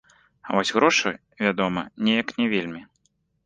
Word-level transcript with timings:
А 0.41 0.55
вось 0.55 0.71
грошай, 0.77 1.19
вядома, 1.45 1.87
неяк 2.07 2.35
не 2.41 2.51
вельмі. 2.59 2.87